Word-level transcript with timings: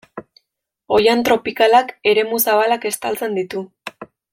Oihan 0.97 1.21
tropikalak 1.29 1.93
eremu 2.13 2.43
zabalak 2.49 2.91
estaltzen 2.95 3.41
ditu. 3.41 3.67